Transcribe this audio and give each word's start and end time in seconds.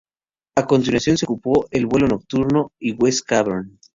A 0.57 0.65
continuación 0.65 1.15
se 1.15 1.25
ocupó 1.27 1.67
de 1.69 1.85
Vuelo 1.85 2.07
nocturno 2.07 2.71
y 2.79 2.93
Wes 2.93 3.21
Craven. 3.21 3.77